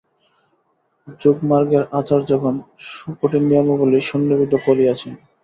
[1.21, 2.55] যোগমার্গের আচার্যগণ
[2.89, 5.13] সুকঠিন নিয়মাবলী সন্নিবদ্ধ করিয়াছেন।